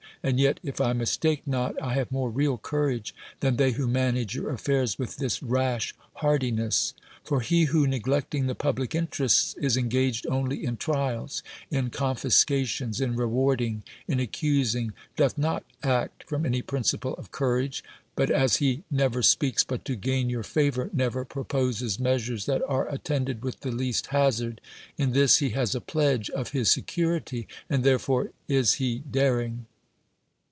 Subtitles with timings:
[0.23, 4.35] And yet, if I mistake not, I have more real courage than they who manage
[4.35, 6.93] your affairs with this rash hardiness.
[7.23, 11.41] For he who, neglecting the public in terests, is engaged only in trials,
[11.71, 17.83] in confiscations, in rewarding, in accusing, doth not act from any principle of courage,
[18.15, 22.87] but as he never speaks but to gain your favor, never proposes measures that are
[22.89, 24.61] attended with the least hazard;
[24.99, 29.65] in this he has a pledge of his security, and therefore is he daring.